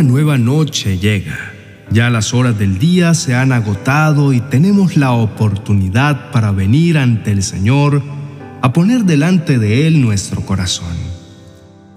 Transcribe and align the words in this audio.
Una 0.00 0.08
nueva 0.08 0.38
noche 0.38 0.96
llega. 0.96 1.52
Ya 1.90 2.08
las 2.08 2.32
horas 2.32 2.58
del 2.58 2.78
día 2.78 3.12
se 3.12 3.34
han 3.34 3.52
agotado 3.52 4.32
y 4.32 4.40
tenemos 4.40 4.96
la 4.96 5.12
oportunidad 5.12 6.30
para 6.30 6.52
venir 6.52 6.96
ante 6.96 7.32
el 7.32 7.42
Señor 7.42 8.02
a 8.62 8.72
poner 8.72 9.04
delante 9.04 9.58
de 9.58 9.86
Él 9.86 10.00
nuestro 10.00 10.40
corazón. 10.40 10.96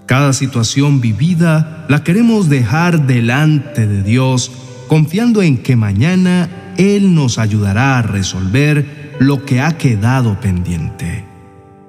Cada 0.04 0.34
situación 0.34 1.00
vivida 1.00 1.86
la 1.88 2.04
queremos 2.04 2.50
dejar 2.50 3.06
delante 3.06 3.86
de 3.86 4.02
Dios, 4.02 4.52
confiando 4.86 5.40
en 5.40 5.56
que 5.56 5.74
mañana 5.74 6.50
Él 6.76 7.14
nos 7.14 7.38
ayudará 7.38 7.96
a 7.96 8.02
resolver 8.02 9.14
lo 9.18 9.46
que 9.46 9.62
ha 9.62 9.78
quedado 9.78 10.38
pendiente. 10.40 11.24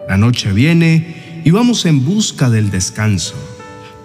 La 0.07 0.15
noche 0.15 0.53
viene 0.53 1.41
y 1.43 1.51
vamos 1.51 1.85
en 1.85 2.05
busca 2.05 2.49
del 2.49 2.71
descanso, 2.71 3.35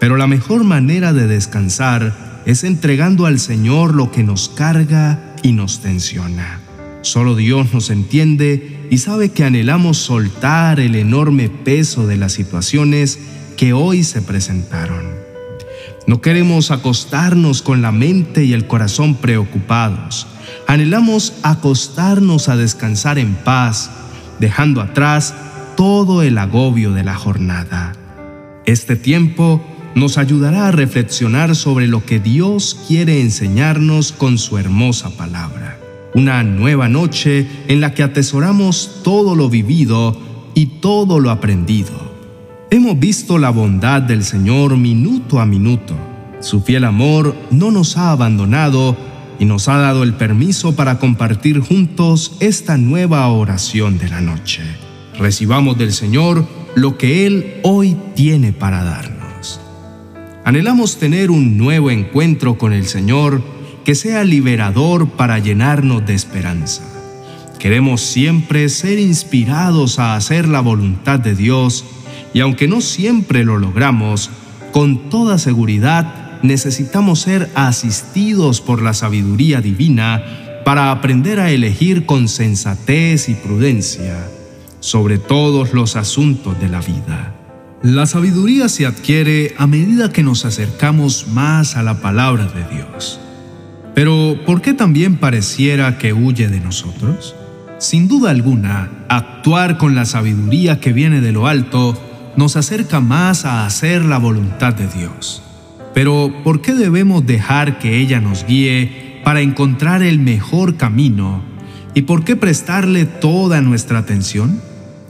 pero 0.00 0.16
la 0.16 0.26
mejor 0.26 0.64
manera 0.64 1.12
de 1.12 1.28
descansar 1.28 2.42
es 2.46 2.64
entregando 2.64 3.26
al 3.26 3.38
Señor 3.38 3.94
lo 3.94 4.10
que 4.10 4.24
nos 4.24 4.48
carga 4.48 5.36
y 5.42 5.52
nos 5.52 5.80
tensiona. 5.80 6.60
Solo 7.02 7.36
Dios 7.36 7.72
nos 7.72 7.90
entiende 7.90 8.86
y 8.90 8.98
sabe 8.98 9.30
que 9.30 9.44
anhelamos 9.44 9.98
soltar 9.98 10.80
el 10.80 10.96
enorme 10.96 11.50
peso 11.50 12.06
de 12.06 12.16
las 12.16 12.32
situaciones 12.32 13.18
que 13.56 13.74
hoy 13.74 14.02
se 14.02 14.22
presentaron. 14.22 15.04
No 16.06 16.22
queremos 16.22 16.70
acostarnos 16.70 17.60
con 17.60 17.82
la 17.82 17.92
mente 17.92 18.44
y 18.44 18.54
el 18.54 18.66
corazón 18.66 19.16
preocupados. 19.16 20.26
Anhelamos 20.66 21.34
acostarnos 21.42 22.48
a 22.48 22.56
descansar 22.56 23.18
en 23.18 23.34
paz, 23.34 23.90
dejando 24.38 24.80
atrás 24.80 25.34
todo 25.76 26.22
el 26.22 26.38
agobio 26.38 26.92
de 26.92 27.04
la 27.04 27.14
jornada. 27.14 27.92
Este 28.64 28.96
tiempo 28.96 29.64
nos 29.94 30.18
ayudará 30.18 30.68
a 30.68 30.72
reflexionar 30.72 31.56
sobre 31.56 31.86
lo 31.86 32.04
que 32.04 32.20
Dios 32.20 32.78
quiere 32.86 33.20
enseñarnos 33.20 34.12
con 34.12 34.38
su 34.38 34.58
hermosa 34.58 35.10
palabra. 35.10 35.78
Una 36.14 36.42
nueva 36.42 36.88
noche 36.88 37.46
en 37.68 37.80
la 37.80 37.94
que 37.94 38.02
atesoramos 38.02 39.00
todo 39.02 39.34
lo 39.34 39.48
vivido 39.48 40.16
y 40.54 40.66
todo 40.80 41.20
lo 41.20 41.30
aprendido 41.30 42.10
Hemos 42.72 43.00
visto 43.00 43.36
la 43.36 43.50
bondad 43.50 44.00
del 44.00 44.22
Señor 44.22 44.76
minuto 44.76 45.40
a 45.40 45.44
minuto. 45.44 45.96
Su 46.38 46.60
fiel 46.60 46.84
amor 46.84 47.34
no 47.50 47.72
nos 47.72 47.96
ha 47.96 48.12
abandonado 48.12 48.96
y 49.40 49.44
nos 49.44 49.66
ha 49.66 49.78
dado 49.78 50.04
el 50.04 50.14
permiso 50.14 50.76
para 50.76 51.00
compartir 51.00 51.58
juntos 51.58 52.36
esta 52.38 52.76
nueva 52.76 53.26
oración 53.26 53.98
de 53.98 54.08
la 54.08 54.20
noche. 54.20 54.62
Recibamos 55.18 55.78
del 55.78 55.92
Señor 55.92 56.46
lo 56.76 56.96
que 56.96 57.26
Él 57.26 57.54
hoy 57.64 57.96
tiene 58.14 58.52
para 58.52 58.84
darnos. 58.84 59.19
Anhelamos 60.50 60.96
tener 60.96 61.30
un 61.30 61.56
nuevo 61.56 61.92
encuentro 61.92 62.58
con 62.58 62.72
el 62.72 62.84
Señor 62.88 63.40
que 63.84 63.94
sea 63.94 64.24
liberador 64.24 65.10
para 65.10 65.38
llenarnos 65.38 66.04
de 66.04 66.14
esperanza. 66.14 66.82
Queremos 67.60 68.00
siempre 68.00 68.68
ser 68.68 68.98
inspirados 68.98 70.00
a 70.00 70.16
hacer 70.16 70.48
la 70.48 70.58
voluntad 70.58 71.20
de 71.20 71.36
Dios 71.36 71.84
y 72.34 72.40
aunque 72.40 72.66
no 72.66 72.80
siempre 72.80 73.44
lo 73.44 73.58
logramos, 73.60 74.28
con 74.72 75.08
toda 75.08 75.38
seguridad 75.38 76.40
necesitamos 76.42 77.20
ser 77.20 77.48
asistidos 77.54 78.60
por 78.60 78.82
la 78.82 78.92
sabiduría 78.92 79.60
divina 79.60 80.24
para 80.64 80.90
aprender 80.90 81.38
a 81.38 81.52
elegir 81.52 82.06
con 82.06 82.26
sensatez 82.26 83.28
y 83.28 83.34
prudencia 83.34 84.28
sobre 84.80 85.18
todos 85.18 85.74
los 85.74 85.94
asuntos 85.94 86.60
de 86.60 86.68
la 86.68 86.80
vida. 86.80 87.39
La 87.82 88.04
sabiduría 88.04 88.68
se 88.68 88.84
adquiere 88.84 89.54
a 89.56 89.66
medida 89.66 90.12
que 90.12 90.22
nos 90.22 90.44
acercamos 90.44 91.28
más 91.28 91.78
a 91.78 91.82
la 91.82 92.02
palabra 92.02 92.44
de 92.44 92.76
Dios. 92.76 93.18
Pero 93.94 94.38
¿por 94.44 94.60
qué 94.60 94.74
también 94.74 95.16
pareciera 95.16 95.96
que 95.96 96.12
huye 96.12 96.48
de 96.48 96.60
nosotros? 96.60 97.34
Sin 97.78 98.06
duda 98.06 98.32
alguna, 98.32 98.90
actuar 99.08 99.78
con 99.78 99.94
la 99.94 100.04
sabiduría 100.04 100.78
que 100.78 100.92
viene 100.92 101.22
de 101.22 101.32
lo 101.32 101.46
alto 101.46 101.98
nos 102.36 102.56
acerca 102.56 103.00
más 103.00 103.46
a 103.46 103.64
hacer 103.64 104.04
la 104.04 104.18
voluntad 104.18 104.74
de 104.74 104.86
Dios. 104.86 105.42
Pero 105.94 106.34
¿por 106.44 106.60
qué 106.60 106.74
debemos 106.74 107.26
dejar 107.26 107.78
que 107.78 107.96
ella 107.96 108.20
nos 108.20 108.44
guíe 108.44 109.22
para 109.24 109.40
encontrar 109.40 110.02
el 110.02 110.18
mejor 110.18 110.76
camino? 110.76 111.42
¿Y 111.94 112.02
por 112.02 112.24
qué 112.24 112.36
prestarle 112.36 113.06
toda 113.06 113.62
nuestra 113.62 114.00
atención? 114.00 114.60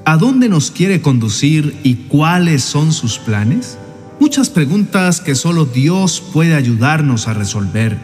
¿A 0.05 0.17
dónde 0.17 0.49
nos 0.49 0.71
quiere 0.71 1.03
conducir 1.03 1.77
y 1.83 1.95
cuáles 1.95 2.63
son 2.63 2.93
sus 2.93 3.19
planes? 3.19 3.79
Muchas 4.19 4.49
preguntas 4.49 5.21
que 5.21 5.35
solo 5.35 5.67
Dios 5.67 6.23
puede 6.33 6.55
ayudarnos 6.55 7.29
a 7.29 7.35
resolver. 7.35 7.99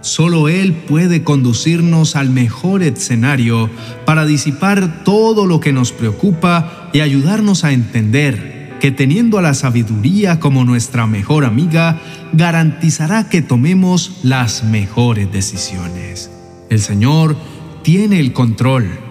Solo 0.00 0.48
Él 0.48 0.72
puede 0.72 1.22
conducirnos 1.22 2.16
al 2.16 2.30
mejor 2.30 2.82
escenario 2.82 3.70
para 4.04 4.26
disipar 4.26 5.04
todo 5.04 5.46
lo 5.46 5.60
que 5.60 5.72
nos 5.72 5.92
preocupa 5.92 6.90
y 6.92 7.00
ayudarnos 7.00 7.64
a 7.64 7.72
entender 7.72 8.76
que 8.80 8.90
teniendo 8.90 9.38
a 9.38 9.42
la 9.42 9.54
sabiduría 9.54 10.40
como 10.40 10.64
nuestra 10.64 11.06
mejor 11.06 11.44
amiga, 11.44 12.00
garantizará 12.32 13.28
que 13.28 13.42
tomemos 13.42 14.18
las 14.22 14.64
mejores 14.64 15.30
decisiones. 15.32 16.30
El 16.68 16.80
Señor 16.80 17.36
tiene 17.82 18.20
el 18.20 18.32
control. 18.32 19.03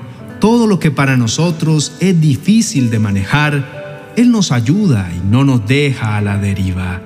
Todo 0.44 0.68
lo 0.68 0.78
que 0.78 0.92
para 0.92 1.16
nosotros 1.16 1.94
es 2.02 2.20
difícil 2.20 2.90
de 2.90 3.00
manejar, 3.00 4.12
Él 4.18 4.30
nos 4.30 4.52
ayuda 4.52 5.09
y 5.16 5.26
no 5.26 5.46
nos 5.46 5.66
deja 5.66 6.18
a 6.18 6.22
la 6.22 6.38
deriva. 6.38 7.02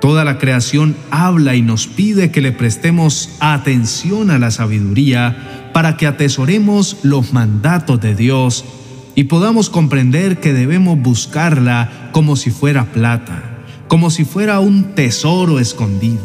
Toda 0.00 0.24
la 0.24 0.38
creación 0.38 0.96
habla 1.10 1.54
y 1.54 1.60
nos 1.60 1.86
pide 1.86 2.30
que 2.30 2.40
le 2.40 2.50
prestemos 2.50 3.28
atención 3.40 4.30
a 4.30 4.38
la 4.38 4.50
sabiduría 4.50 5.70
para 5.74 5.98
que 5.98 6.06
atesoremos 6.06 6.96
los 7.02 7.34
mandatos 7.34 8.00
de 8.00 8.14
Dios 8.14 8.64
y 9.14 9.24
podamos 9.24 9.68
comprender 9.68 10.40
que 10.40 10.54
debemos 10.54 10.98
buscarla 10.98 12.08
como 12.12 12.36
si 12.36 12.50
fuera 12.50 12.86
plata, 12.86 13.58
como 13.86 14.08
si 14.08 14.24
fuera 14.24 14.60
un 14.60 14.94
tesoro 14.94 15.60
escondido. 15.60 16.24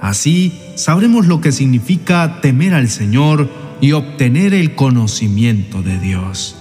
Así 0.00 0.58
sabremos 0.76 1.26
lo 1.26 1.42
que 1.42 1.52
significa 1.52 2.40
temer 2.40 2.72
al 2.72 2.88
Señor 2.88 3.67
y 3.80 3.92
obtener 3.92 4.54
el 4.54 4.74
conocimiento 4.74 5.82
de 5.82 5.98
Dios. 5.98 6.56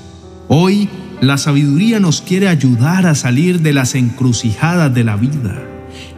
Hoy, 0.47 0.89
la 1.19 1.37
sabiduría 1.37 1.99
nos 1.99 2.21
quiere 2.21 2.47
ayudar 2.47 3.07
a 3.07 3.15
salir 3.15 3.61
de 3.61 3.73
las 3.73 3.95
encrucijadas 3.95 4.93
de 4.93 5.03
la 5.03 5.15
vida. 5.15 5.63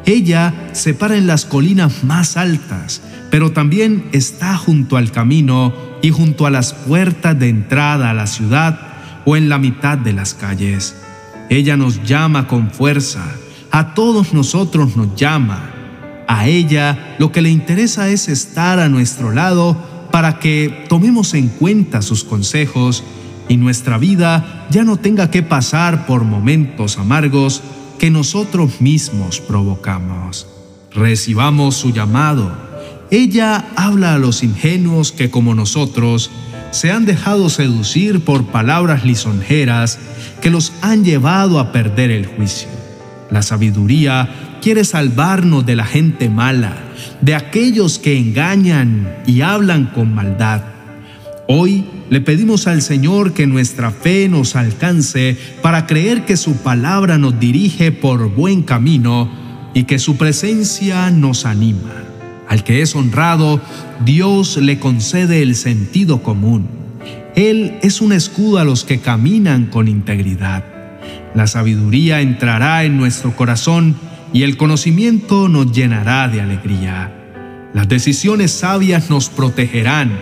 Ella 0.06 0.54
se 0.74 0.94
para 0.94 1.18
en 1.18 1.28
las 1.28 1.46
colinas 1.46 2.04
más 2.04 2.36
altas, 2.36 3.02
pero 3.32 3.52
también 3.52 4.10
está 4.12 4.58
junto 4.58 4.98
al 4.98 5.12
camino 5.12 5.74
y 6.02 6.10
junto 6.10 6.46
a 6.46 6.50
las 6.52 6.74
puertas 6.74 7.38
de 7.40 7.50
entrada 7.50 8.10
a 8.10 8.14
la 8.14 8.28
ciudad 8.28 8.80
o 9.26 9.36
en 9.36 9.50
la 9.50 9.58
mitad 9.58 9.98
de 9.98 10.14
las 10.14 10.34
calles. 10.34 10.96
Ella 11.50 11.78
nos 11.78 12.04
llama 12.04 12.48
con 12.48 12.72
fuerza, 12.72 13.24
a 13.72 13.94
todos 13.94 14.34
nosotros 14.34 14.96
nos 14.96 15.16
llama. 15.16 15.72
A 16.28 16.48
ella 16.48 17.16
lo 17.18 17.32
que 17.32 17.42
le 17.42 17.50
interesa 17.50 18.10
es 18.10 18.28
estar 18.28 18.80
a 18.80 18.90
nuestro 18.90 19.32
lado 19.32 19.78
para 20.12 20.40
que 20.40 20.86
tomemos 20.88 21.34
en 21.34 21.50
cuenta 21.50 22.02
sus 22.02 22.24
consejos 22.24 23.04
y 23.48 23.58
nuestra 23.58 23.98
vida 23.98 24.68
ya 24.70 24.84
no 24.84 24.98
tenga 24.98 25.32
que 25.32 25.44
pasar 25.44 26.06
por 26.06 26.24
momentos 26.24 26.98
amargos 26.98 27.62
que 27.98 28.10
nosotros 28.10 28.80
mismos 28.82 29.40
provocamos. 29.40 30.48
Recibamos 30.92 31.76
su 31.76 31.92
llamado. 31.92 32.52
Ella 33.12 33.66
habla 33.76 34.14
a 34.14 34.20
los 34.20 34.44
ingenuos 34.44 35.12
que 35.12 35.30
como 35.30 35.56
nosotros 35.56 36.32
se 36.72 36.92
han 36.92 37.06
dejado 37.06 37.50
seducir 37.50 38.24
por 38.24 38.46
palabras 38.46 39.04
lisonjeras 39.04 39.98
que 40.42 40.50
los 40.50 40.72
han 40.82 41.04
llevado 41.04 41.60
a 41.60 41.72
perder 41.72 42.12
el 42.12 42.28
juicio. 42.28 42.70
La 43.32 43.42
sabiduría 43.42 44.49
quiere 44.60 44.84
salvarnos 44.84 45.66
de 45.66 45.76
la 45.76 45.86
gente 45.86 46.30
mala, 46.30 46.76
de 47.22 47.36
aquellos 47.36 48.00
que 48.00 48.18
engañan 48.18 49.16
y 49.26 49.42
hablan 49.42 49.88
con 49.88 50.14
maldad. 50.14 50.62
Hoy 51.48 51.86
le 52.10 52.22
pedimos 52.22 52.68
al 52.68 52.82
Señor 52.82 53.34
que 53.34 53.48
nuestra 53.48 53.92
fe 53.92 54.30
nos 54.30 54.56
alcance 54.56 55.38
para 55.62 55.88
creer 55.88 56.26
que 56.26 56.38
su 56.38 56.58
palabra 56.58 57.18
nos 57.18 57.40
dirige 57.40 57.92
por 57.92 58.34
buen 58.34 58.64
camino 58.64 59.30
y 59.74 59.84
que 59.84 60.00
su 60.00 60.18
presencia 60.18 61.10
nos 61.10 61.46
anima. 61.46 61.92
Al 62.48 62.64
que 62.64 62.82
es 62.82 62.96
honrado, 62.96 63.62
Dios 64.06 64.58
le 64.58 64.80
concede 64.80 65.42
el 65.42 65.56
sentido 65.56 66.24
común. 66.24 66.68
Él 67.36 67.78
es 67.82 68.02
un 68.02 68.12
escudo 68.12 68.58
a 68.58 68.64
los 68.64 68.84
que 68.84 69.00
caminan 69.00 69.68
con 69.68 69.88
integridad. 69.88 70.64
La 71.36 71.48
sabiduría 71.48 72.22
entrará 72.22 72.84
en 72.84 72.98
nuestro 72.98 73.36
corazón 73.36 73.96
y 74.34 74.44
el 74.44 74.58
conocimiento 74.58 75.48
nos 75.48 75.72
llenará 75.72 76.28
de 76.28 76.42
alegría. 76.42 77.14
Las 77.74 77.88
decisiones 77.88 78.52
sabias 78.52 79.10
nos 79.10 79.30
protegerán, 79.30 80.18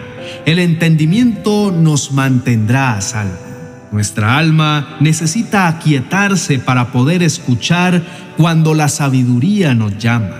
el 0.45 0.59
entendimiento 0.59 1.71
nos 1.71 2.12
mantendrá 2.12 2.94
a 2.94 3.01
salvo. 3.01 3.48
Nuestra 3.92 4.38
alma 4.38 4.98
necesita 5.00 5.68
aquietarse 5.68 6.59
para 6.59 6.92
poder 6.92 7.24
escuchar 7.24 8.04
cuando 8.36 8.74
la 8.74 8.89
sabiduría 8.89 9.74
nos 9.74 9.98
llama. 9.98 10.36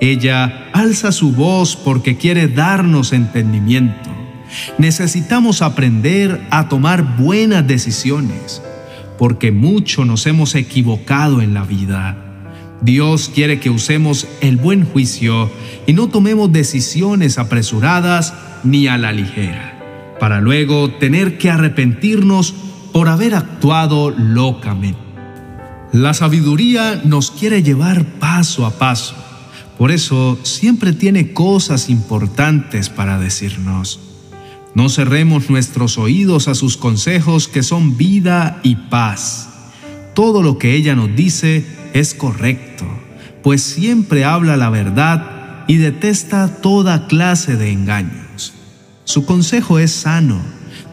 Ella 0.00 0.68
alza 0.72 1.10
su 1.10 1.32
voz 1.32 1.76
porque 1.76 2.16
quiere 2.16 2.46
darnos 2.46 3.12
entendimiento. 3.12 4.08
Necesitamos 4.78 5.62
aprender 5.62 6.40
a 6.50 6.68
tomar 6.68 7.16
buenas 7.16 7.66
decisiones, 7.66 8.62
porque 9.18 9.52
mucho 9.52 10.04
nos 10.04 10.26
hemos 10.26 10.54
equivocado 10.54 11.42
en 11.42 11.54
la 11.54 11.64
vida. 11.64 12.29
Dios 12.82 13.30
quiere 13.34 13.60
que 13.60 13.70
usemos 13.70 14.26
el 14.40 14.56
buen 14.56 14.84
juicio 14.84 15.50
y 15.86 15.92
no 15.92 16.08
tomemos 16.08 16.50
decisiones 16.52 17.38
apresuradas 17.38 18.32
ni 18.64 18.86
a 18.86 18.96
la 18.96 19.12
ligera, 19.12 20.16
para 20.18 20.40
luego 20.40 20.90
tener 20.94 21.36
que 21.36 21.50
arrepentirnos 21.50 22.54
por 22.92 23.08
haber 23.08 23.34
actuado 23.34 24.10
locamente. 24.10 24.98
La 25.92 26.14
sabiduría 26.14 27.02
nos 27.04 27.30
quiere 27.30 27.62
llevar 27.62 28.04
paso 28.18 28.64
a 28.64 28.70
paso, 28.70 29.14
por 29.76 29.90
eso 29.90 30.38
siempre 30.42 30.92
tiene 30.92 31.32
cosas 31.32 31.90
importantes 31.90 32.88
para 32.88 33.18
decirnos. 33.18 34.00
No 34.74 34.88
cerremos 34.88 35.50
nuestros 35.50 35.98
oídos 35.98 36.46
a 36.46 36.54
sus 36.54 36.76
consejos 36.76 37.48
que 37.48 37.62
son 37.62 37.96
vida 37.96 38.60
y 38.62 38.76
paz. 38.76 39.48
Todo 40.14 40.42
lo 40.42 40.58
que 40.58 40.74
ella 40.74 40.94
nos 40.94 41.14
dice 41.16 41.64
es 41.94 42.14
correcto, 42.14 42.86
pues 43.42 43.62
siempre 43.62 44.24
habla 44.24 44.56
la 44.56 44.70
verdad 44.70 45.64
y 45.66 45.76
detesta 45.76 46.48
toda 46.60 47.06
clase 47.06 47.56
de 47.56 47.70
engaños. 47.70 48.54
Su 49.04 49.24
consejo 49.24 49.78
es 49.78 49.92
sano, 49.92 50.40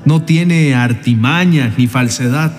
no 0.06 0.24
tiene 0.24 0.76
artimañas 0.76 1.78
ni 1.78 1.88
falsedad. 1.88 2.52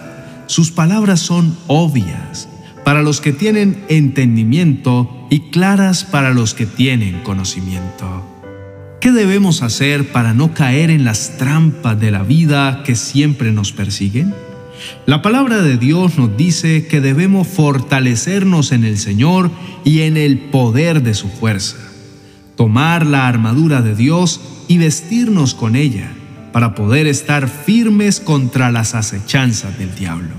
Sus 0.46 0.70
palabras 0.70 1.20
son 1.20 1.56
obvias 1.67 2.49
para 2.85 3.02
los 3.02 3.20
que 3.20 3.32
tienen 3.32 3.85
entendimiento 3.88 5.26
y 5.31 5.50
claras 5.50 6.05
para 6.05 6.31
los 6.31 6.55
que 6.55 6.67
tienen 6.67 7.20
conocimiento. 7.23 8.25
¿Qué 9.00 9.12
debemos 9.12 9.62
hacer 9.62 10.11
para 10.11 10.34
no 10.34 10.55
caer 10.55 10.91
en 10.91 11.05
las 11.05 11.37
trampas 11.38 12.00
de 12.00 12.11
la 12.11 12.23
vida 12.23 12.82
que 12.84 12.96
siempre 12.96 13.52
nos 13.52 13.73
persiguen? 13.73 14.34
La 15.07 15.23
palabra 15.23 15.63
de 15.63 15.77
Dios 15.77 16.19
nos 16.19 16.37
dice 16.37 16.87
que 16.87 17.01
debemos 17.01 17.49
fortalecernos 17.49 18.73
en 18.73 18.85
el 18.85 18.99
Señor 18.99 19.51
y 19.85 20.01
en 20.01 20.17
el 20.17 20.39
poder 20.39 21.03
de 21.03 21.15
su 21.15 21.29
fuerza, 21.29 21.77
tomar 22.57 23.07
la 23.07 23.27
armadura 23.29 23.83
de 23.83 23.95
Dios 23.95 24.41
y 24.69 24.79
vestirnos 24.79 25.55
con 25.55 25.77
ella 25.77 26.11
para 26.53 26.75
poder 26.75 27.07
estar 27.07 27.49
firmes 27.49 28.21
contra 28.21 28.71
las 28.71 28.95
acechanzas 28.95 29.79
del 29.79 29.95
diablo. 29.95 30.35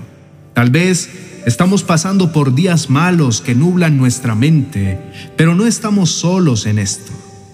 Tal 0.54 0.70
vez 0.70 1.10
estamos 1.46 1.84
pasando 1.84 2.32
por 2.32 2.54
días 2.54 2.90
malos 2.90 3.42
que 3.42 3.56
nublan 3.56 3.98
nuestra 3.98 4.36
mente, 4.36 5.00
pero 5.38 5.56
no 5.56 5.66
estamos 5.66 6.12
solos 6.12 6.66
en 6.66 6.80
esto. 6.80 7.12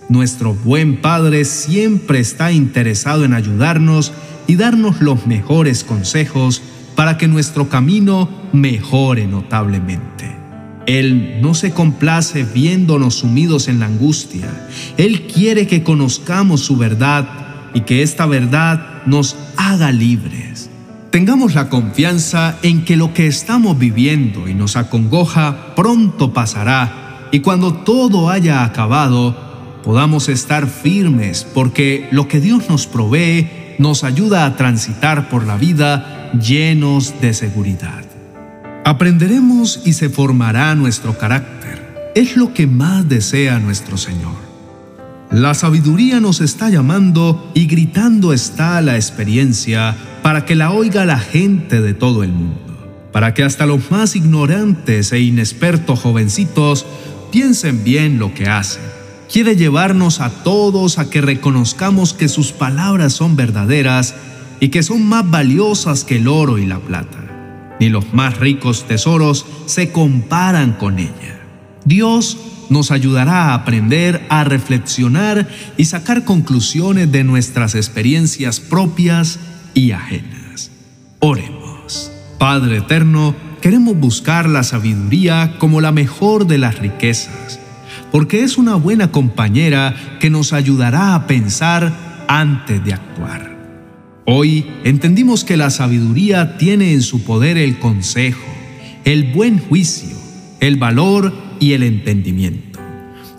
Nuestro 0.10 0.54
buen 0.54 1.02
Padre 1.02 1.46
siempre 1.46 2.20
está 2.20 2.52
interesado 2.52 3.26
en 3.26 3.34
ayudarnos 3.34 4.12
y 4.48 4.56
darnos 4.56 5.02
los 5.02 5.26
mejores 5.28 5.84
consejos 5.84 6.62
para 6.96 7.18
que 7.18 7.28
nuestro 7.28 7.70
camino 7.70 8.30
mejore 8.54 9.28
notablemente. 9.28 10.36
Él 10.86 11.40
no 11.42 11.54
se 11.54 11.72
complace 11.72 12.44
viéndonos 12.44 13.16
sumidos 13.16 13.68
en 13.68 13.80
la 13.80 13.88
angustia. 13.88 14.68
Él 14.98 15.24
quiere 15.24 15.68
que 15.68 15.84
conozcamos 15.84 16.62
su 16.62 16.78
verdad 16.78 17.28
y 17.74 17.82
que 17.82 18.04
esta 18.04 18.26
verdad 18.26 19.04
nos 19.06 19.36
haga 19.58 19.92
libres. 19.92 20.70
Tengamos 21.10 21.56
la 21.56 21.70
confianza 21.70 22.58
en 22.62 22.86
que 22.86 22.98
lo 22.98 23.14
que 23.14 23.28
estamos 23.28 23.80
viviendo 23.80 24.48
y 24.48 24.54
nos 24.54 24.76
acongoja 24.76 25.74
pronto 25.76 26.34
pasará 26.34 27.30
y 27.32 27.40
cuando 27.40 27.74
todo 27.74 28.30
haya 28.30 28.64
acabado, 28.64 29.36
podamos 29.84 30.30
estar 30.30 30.68
firmes 30.68 31.46
porque 31.54 32.08
lo 32.12 32.28
que 32.28 32.40
Dios 32.40 32.70
nos 32.70 32.86
provee 32.88 33.50
nos 33.78 34.04
ayuda 34.04 34.46
a 34.46 34.56
transitar 34.56 35.30
por 35.30 35.46
la 35.46 35.58
vida 35.58 36.32
llenos 36.40 37.20
de 37.22 37.34
seguridad. 37.34 38.04
Aprenderemos 38.84 39.82
y 39.86 39.94
se 39.94 40.10
formará 40.10 40.76
nuestro 40.76 41.18
carácter. 41.18 42.12
Es 42.16 42.38
lo 42.38 42.54
que 42.54 42.68
más 42.68 43.08
desea 43.10 43.60
nuestro 43.60 43.98
Señor. 43.98 44.36
La 45.32 45.54
sabiduría 45.54 46.20
nos 46.20 46.40
está 46.40 46.70
llamando 46.70 47.52
y 47.54 47.66
gritando 47.66 48.32
está 48.32 48.82
la 48.82 48.96
experiencia 48.96 49.96
para 50.22 50.46
que 50.46 50.56
la 50.56 50.72
oiga 50.72 51.04
la 51.06 51.20
gente 51.20 51.82
de 51.82 51.94
todo 51.94 52.24
el 52.24 52.32
mundo, 52.32 53.10
para 53.12 53.34
que 53.34 53.44
hasta 53.44 53.66
los 53.66 53.92
más 53.92 54.16
ignorantes 54.16 55.12
e 55.12 55.20
inexpertos 55.20 56.00
jovencitos 56.00 56.86
piensen 57.32 57.84
bien 57.84 58.20
lo 58.20 58.34
que 58.34 58.48
hacen 58.48 58.96
quiere 59.32 59.56
llevarnos 59.56 60.22
a 60.22 60.30
todos 60.30 61.00
a 61.00 61.10
que 61.10 61.22
reconozcamos 61.22 62.14
que 62.14 62.28
sus 62.28 62.52
palabras 62.52 63.14
son 63.14 63.36
verdaderas 63.36 64.16
y 64.60 64.70
que 64.70 64.84
son 64.84 65.06
más 65.06 65.30
valiosas 65.30 66.04
que 66.04 66.18
el 66.18 66.28
oro 66.28 66.58
y 66.58 66.66
la 66.66 66.80
plata. 66.80 67.76
Ni 67.80 67.90
los 67.90 68.14
más 68.14 68.40
ricos 68.40 68.88
tesoros 68.88 69.46
se 69.66 69.92
comparan 69.92 70.74
con 70.74 71.00
ella. 71.00 71.42
Dios 71.84 72.38
nos 72.70 72.92
ayudará 72.92 73.50
a 73.50 73.54
aprender 73.54 74.26
a 74.30 74.44
reflexionar 74.44 75.48
y 75.78 75.86
sacar 75.86 76.24
conclusiones 76.24 77.12
de 77.12 77.24
nuestras 77.24 77.76
experiencias 77.76 78.60
propias 78.60 79.40
y 79.74 79.92
ajenas. 79.92 80.72
Oremos. 81.20 82.12
Padre 82.40 82.78
eterno, 82.78 83.36
queremos 83.62 83.98
buscar 83.98 84.50
la 84.50 84.64
sabiduría 84.64 85.56
como 85.60 85.82
la 85.82 85.92
mejor 85.92 86.48
de 86.48 86.58
las 86.58 86.80
riquezas 86.80 87.60
porque 88.16 88.44
es 88.44 88.58
una 88.58 88.76
buena 88.76 89.12
compañera 89.12 89.94
que 90.22 90.30
nos 90.30 90.54
ayudará 90.54 91.16
a 91.16 91.28
pensar 91.28 92.24
antes 92.30 92.82
de 92.86 92.94
actuar. 92.94 93.58
Hoy 94.26 94.66
entendimos 94.86 95.44
que 95.44 95.58
la 95.58 95.70
sabiduría 95.70 96.56
tiene 96.56 96.94
en 96.94 97.02
su 97.02 97.26
poder 97.26 97.58
el 97.58 97.78
consejo, 97.78 98.48
el 99.04 99.34
buen 99.34 99.60
juicio, 99.60 100.16
el 100.62 100.78
valor 100.78 101.34
y 101.60 101.74
el 101.74 101.84
entendimiento, 101.84 102.80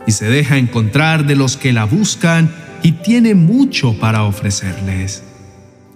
y 0.06 0.12
se 0.12 0.26
deja 0.26 0.58
encontrar 0.58 1.26
de 1.26 1.36
los 1.36 1.56
que 1.56 1.72
la 1.72 1.86
buscan 1.86 2.54
y 2.82 2.92
tiene 2.92 3.34
mucho 3.34 3.98
para 3.98 4.24
ofrecerles. 4.24 5.22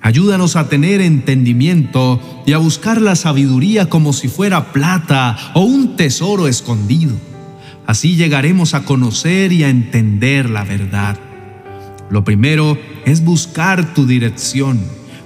Ayúdanos 0.00 0.56
a 0.56 0.70
tener 0.70 1.02
entendimiento 1.02 2.42
y 2.46 2.54
a 2.54 2.58
buscar 2.58 3.02
la 3.02 3.14
sabiduría 3.14 3.90
como 3.90 4.14
si 4.14 4.28
fuera 4.28 4.72
plata 4.72 5.36
o 5.52 5.64
un 5.64 5.96
tesoro 5.96 6.48
escondido 6.48 7.28
Así 7.90 8.14
llegaremos 8.14 8.74
a 8.74 8.84
conocer 8.84 9.50
y 9.50 9.64
a 9.64 9.68
entender 9.68 10.48
la 10.48 10.62
verdad. 10.62 11.18
Lo 12.08 12.22
primero 12.22 12.78
es 13.04 13.24
buscar 13.24 13.94
tu 13.94 14.06
dirección. 14.06 14.78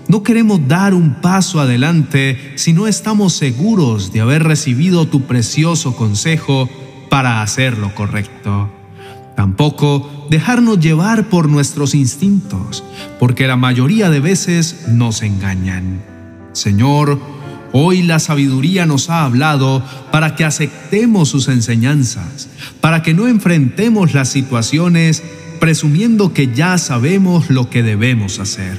No 0.09 0.23
queremos 0.23 0.66
dar 0.66 0.94
un 0.94 1.21
paso 1.21 1.61
adelante 1.61 2.54
si 2.54 2.73
no 2.73 2.87
estamos 2.87 3.35
seguros 3.35 4.14
de 4.14 4.23
haber 4.23 4.44
recibido 4.44 5.06
tu 5.06 5.26
precioso 5.26 5.94
consejo 5.94 6.71
para 7.11 7.42
hacer 7.42 7.76
lo 7.76 7.94
correcto. 7.94 8.71
Tampoco 9.37 10.26
dejarnos 10.30 10.80
llevar 10.80 11.28
por 11.28 11.50
nuestros 11.50 11.94
instintos, 11.94 12.83
porque 13.21 13.47
la 13.47 13.56
mayoría 13.56 14.09
de 14.09 14.21
veces 14.21 14.87
nos 14.88 15.21
engañan. 15.21 16.00
Señor, 16.54 17.21
Hoy 17.76 18.04
la 18.04 18.21
sabiduría 18.21 18.87
nos 18.87 19.11
ha 19.11 19.25
hablado 19.25 19.83
para 20.12 20.37
que 20.37 20.45
aceptemos 20.45 21.28
sus 21.28 21.49
enseñanzas, 21.49 22.49
para 22.81 23.02
que 23.02 23.14
no 23.14 23.26
enfrentemos 23.26 24.14
las 24.14 24.28
situaciones 24.28 25.25
presumiendo 25.59 26.33
que 26.33 26.54
ya 26.54 26.78
sabemos 26.78 27.50
lo 27.50 27.71
que 27.71 27.83
debemos 27.83 28.38
hacer. 28.38 28.78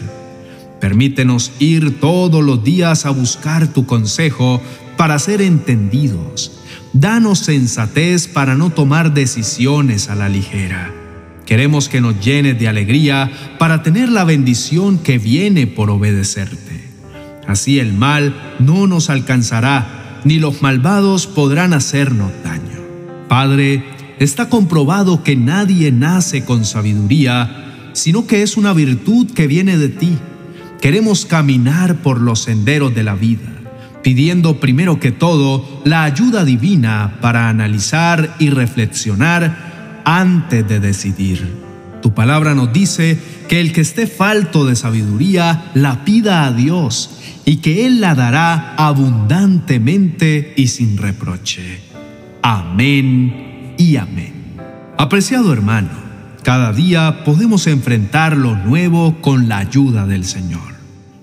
Permítenos 0.79 1.51
ir 1.59 1.99
todos 1.99 2.41
los 2.41 2.63
días 2.63 3.05
a 3.05 3.09
buscar 3.09 3.67
tu 3.67 3.85
consejo 3.85 4.61
para 4.95 5.19
ser 5.19 5.41
entendidos. 5.41 6.61
Danos 6.93 7.39
sensatez 7.39 8.29
para 8.29 8.55
no 8.55 8.69
tomar 8.69 9.13
decisiones 9.13 10.09
a 10.09 10.15
la 10.15 10.29
ligera. 10.29 10.89
Queremos 11.45 11.89
que 11.89 11.99
nos 11.99 12.23
llenes 12.23 12.57
de 12.57 12.69
alegría 12.69 13.29
para 13.59 13.83
tener 13.83 14.07
la 14.07 14.23
bendición 14.23 14.99
que 14.99 15.17
viene 15.17 15.67
por 15.67 15.89
obedecerte. 15.89 16.84
Así 17.47 17.79
el 17.79 17.93
mal 17.93 18.33
no 18.59 18.87
nos 18.87 19.09
alcanzará, 19.09 20.21
ni 20.23 20.39
los 20.39 20.61
malvados 20.61 21.27
podrán 21.27 21.73
hacernos 21.73 22.31
daño. 22.43 22.79
Padre, 23.27 23.83
está 24.19 24.49
comprobado 24.49 25.23
que 25.23 25.35
nadie 25.35 25.91
nace 25.91 26.45
con 26.45 26.65
sabiduría, 26.65 27.89
sino 27.93 28.27
que 28.27 28.41
es 28.41 28.57
una 28.57 28.73
virtud 28.73 29.31
que 29.31 29.47
viene 29.47 29.77
de 29.77 29.89
ti. 29.89 30.17
Queremos 30.81 31.25
caminar 31.25 31.97
por 31.97 32.19
los 32.19 32.41
senderos 32.43 32.93
de 32.93 33.03
la 33.03 33.15
vida, 33.15 33.49
pidiendo 34.03 34.59
primero 34.59 34.99
que 34.99 35.11
todo 35.11 35.81
la 35.85 36.03
ayuda 36.03 36.45
divina 36.45 37.17
para 37.21 37.49
analizar 37.49 38.35
y 38.39 38.49
reflexionar 38.49 40.01
antes 40.05 40.67
de 40.67 40.79
decidir. 40.79 41.65
Palabra 42.15 42.55
nos 42.55 42.71
dice 42.71 43.19
que 43.49 43.59
el 43.59 43.73
que 43.73 43.81
esté 43.81 44.07
falto 44.07 44.65
de 44.65 44.77
sabiduría 44.77 45.71
la 45.73 46.05
pida 46.05 46.45
a 46.45 46.53
Dios 46.53 47.19
y 47.43 47.57
que 47.57 47.85
Él 47.85 47.99
la 47.99 48.15
dará 48.15 48.73
abundantemente 48.77 50.53
y 50.55 50.67
sin 50.67 50.97
reproche. 50.97 51.81
Amén 52.41 53.73
y 53.77 53.97
amén. 53.97 54.33
Apreciado 54.97 55.51
hermano, 55.51 55.89
cada 56.41 56.71
día 56.71 57.23
podemos 57.25 57.67
enfrentar 57.67 58.37
lo 58.37 58.55
nuevo 58.55 59.17
con 59.21 59.49
la 59.49 59.57
ayuda 59.57 60.07
del 60.07 60.23
Señor. 60.23 60.75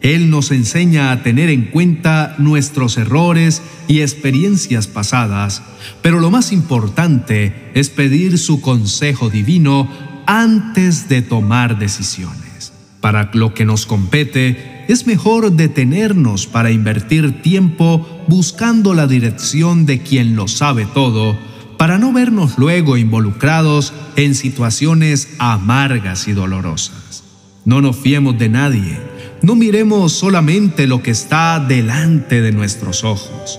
Él 0.02 0.30
nos 0.30 0.50
enseña 0.50 1.12
a 1.12 1.22
tener 1.22 1.48
en 1.48 1.66
cuenta 1.66 2.34
nuestros 2.38 2.98
errores 2.98 3.62
y 3.86 4.00
experiencias 4.00 4.88
pasadas, 4.88 5.62
pero 6.02 6.18
lo 6.18 6.30
más 6.30 6.52
importante 6.52 7.70
es 7.74 7.88
pedir 7.88 8.36
su 8.38 8.60
consejo 8.60 9.30
divino 9.30 9.88
antes 10.26 11.08
de 11.08 11.22
tomar 11.22 11.78
decisiones. 11.78 12.72
Para 13.00 13.30
lo 13.34 13.54
que 13.54 13.64
nos 13.64 13.86
compete, 13.86 14.84
es 14.88 15.06
mejor 15.06 15.52
detenernos 15.52 16.46
para 16.46 16.70
invertir 16.70 17.42
tiempo 17.42 18.06
buscando 18.28 18.94
la 18.94 19.06
dirección 19.06 19.86
de 19.86 20.02
quien 20.02 20.36
lo 20.36 20.48
sabe 20.48 20.86
todo, 20.86 21.36
para 21.78 21.98
no 21.98 22.12
vernos 22.12 22.58
luego 22.58 22.96
involucrados 22.96 23.92
en 24.16 24.34
situaciones 24.34 25.30
amargas 25.38 26.28
y 26.28 26.32
dolorosas. 26.32 27.24
No 27.64 27.80
nos 27.80 27.96
fiemos 27.96 28.38
de 28.38 28.48
nadie 28.48 29.12
no 29.42 29.56
miremos 29.56 30.12
solamente 30.12 30.86
lo 30.86 31.02
que 31.02 31.10
está 31.10 31.58
delante 31.58 32.40
de 32.40 32.52
nuestros 32.52 33.02
ojos. 33.02 33.58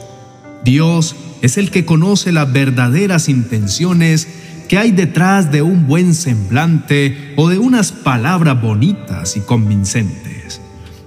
Dios 0.64 1.16
es 1.42 1.58
el 1.58 1.72
que 1.72 1.84
conoce 1.84 2.32
las 2.32 2.52
verdaderas 2.54 3.28
intenciones 3.28 4.30
que 4.68 4.78
hay 4.78 4.92
detrás 4.92 5.52
de 5.52 5.62
un 5.62 5.88
buen 5.88 6.14
semblante 6.14 7.34
o 7.36 7.50
de 7.50 7.58
unas 7.58 7.92
palabras 7.92 8.62
bonitas 8.62 9.38
y 9.38 9.42
convincentes. 9.42 10.62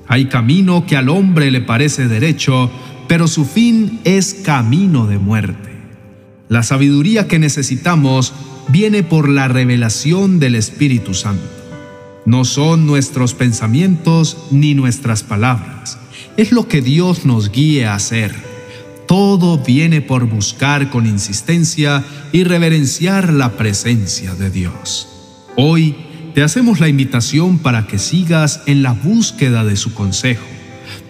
Hay 0.08 0.26
camino 0.26 0.86
que 0.86 0.96
al 0.96 1.08
hombre 1.08 1.50
le 1.50 1.60
parece 1.60 2.08
derecho, 2.08 2.70
pero 3.08 3.28
su 3.28 3.44
fin 3.44 4.00
es 4.04 4.34
camino 4.34 5.06
de 5.06 5.18
muerte. 5.18 5.70
La 6.48 6.62
sabiduría 6.62 7.26
que 7.26 7.38
necesitamos 7.38 8.32
viene 8.68 9.02
por 9.02 9.28
la 9.28 9.48
revelación 9.48 10.38
del 10.38 10.54
Espíritu 10.54 11.14
Santo. 11.14 11.42
No 12.24 12.44
son 12.44 12.86
nuestros 12.86 13.34
pensamientos 13.34 14.36
ni 14.50 14.74
nuestras 14.74 15.22
palabras. 15.22 15.98
Es 16.36 16.52
lo 16.52 16.68
que 16.68 16.82
Dios 16.82 17.24
nos 17.24 17.50
guíe 17.50 17.86
a 17.86 17.94
hacer. 17.94 18.34
Todo 19.06 19.58
viene 19.58 20.00
por 20.00 20.26
buscar 20.26 20.90
con 20.90 21.06
insistencia 21.06 22.04
y 22.32 22.44
reverenciar 22.44 23.32
la 23.32 23.52
presencia 23.56 24.34
de 24.34 24.50
Dios. 24.50 25.08
Hoy 25.56 25.94
te 26.34 26.42
hacemos 26.42 26.80
la 26.80 26.88
invitación 26.88 27.58
para 27.58 27.86
que 27.86 27.98
sigas 27.98 28.62
en 28.66 28.82
la 28.82 28.92
búsqueda 28.92 29.64
de 29.64 29.76
su 29.76 29.94
consejo. 29.94 30.44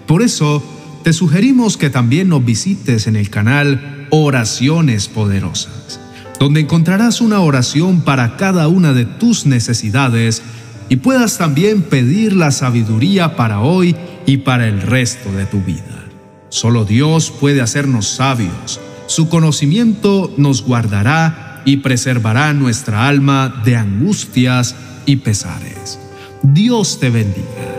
Por 0.07 0.23
eso, 0.23 0.62
te 1.05 1.12
sugerimos 1.12 1.76
que 1.76 1.88
también 1.88 2.29
nos 2.29 2.45
visites 2.45 3.07
en 3.07 3.17
el 3.17 3.31
canal 3.31 4.07
Oraciones 4.11 5.09
Poderosas, 5.09 5.99
donde 6.38 6.61
encontrarás 6.61 7.21
una 7.21 7.41
oración 7.41 8.03
para 8.03 8.37
cada 8.37 8.69
una 8.69 8.93
de 8.93 9.05
tus 9.05 9.47
necesidades 9.47 10.43
y 10.88 10.97
puedas 10.97 11.38
también 11.38 11.83
pedir 11.83 12.35
la 12.35 12.50
sabiduría 12.50 13.37
para 13.37 13.61
hoy 13.61 13.97
y 14.26 14.38
para 14.38 14.69
el 14.69 14.83
resto 14.83 15.33
de 15.33 15.47
tu 15.47 15.61
vida. 15.62 16.06
Solo 16.57 16.87
Dios 16.87 17.31
puede 17.31 17.61
hacernos 17.61 18.09
sabios. 18.09 18.81
Su 19.09 19.29
conocimiento 19.29 20.33
nos 20.39 20.63
guardará 20.63 21.61
y 21.67 21.77
preservará 21.77 22.55
nuestra 22.55 23.09
alma 23.09 23.61
de 23.63 23.77
angustias 23.77 24.75
y 25.05 25.17
pesares. 25.17 25.99
Dios 26.43 26.99
te 26.99 27.11
bendiga. 27.11 27.75